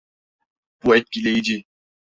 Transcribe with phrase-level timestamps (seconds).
[0.83, 1.65] Bu etkileyici.